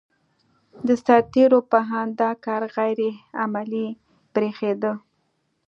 [0.87, 2.99] د سرتېرو په اند دا کار غیر
[3.43, 3.87] عملي
[4.33, 4.93] برېښېده.